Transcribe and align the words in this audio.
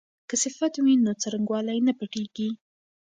که 0.29 0.35
صفت 0.43 0.73
وي 0.83 0.93
نو 1.05 1.11
څرنګوالی 1.21 1.77
نه 1.87 1.93
پټیږي. 1.99 2.49